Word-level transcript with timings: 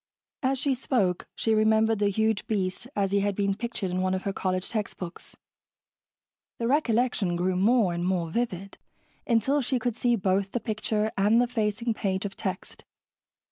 As 0.41 0.57
she 0.57 0.73
spoke, 0.73 1.27
she 1.35 1.53
remembered 1.53 1.99
the 1.99 2.09
huge 2.09 2.47
beast 2.47 2.87
as 2.95 3.11
he 3.11 3.19
had 3.19 3.35
been 3.35 3.53
pictured 3.53 3.91
in 3.91 4.01
one 4.01 4.15
of 4.15 4.23
her 4.23 4.33
college 4.33 4.67
textbooks. 4.67 5.35
The 6.57 6.67
recollection 6.67 7.35
grew 7.35 7.55
more 7.55 7.93
and 7.93 8.03
more 8.03 8.27
vivid, 8.31 8.79
until 9.27 9.61
she 9.61 9.77
could 9.77 9.95
see 9.95 10.15
both 10.15 10.53
the 10.53 10.59
picture 10.59 11.11
and 11.19 11.39
the 11.39 11.45
facing 11.45 11.93
page 11.93 12.25
of 12.25 12.35
text. 12.35 12.83